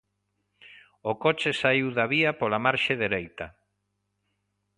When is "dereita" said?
3.03-3.47